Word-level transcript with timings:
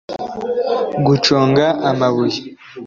guconga 1.05 1.65
amabuye 1.89 2.41